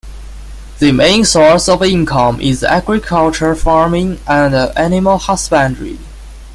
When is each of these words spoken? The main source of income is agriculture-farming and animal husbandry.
The 0.79 0.91
main 0.91 1.25
source 1.25 1.69
of 1.69 1.83
income 1.83 2.41
is 2.41 2.63
agriculture-farming 2.63 4.19
and 4.27 4.55
animal 4.75 5.19
husbandry. 5.19 5.99